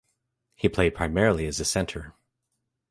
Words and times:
He 0.55 0.67
played 0.67 0.95
primarily 0.95 1.45
as 1.45 1.59
a 1.59 1.63
centre. 1.63 2.15